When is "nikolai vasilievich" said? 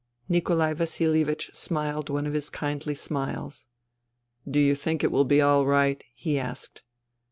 0.35-1.51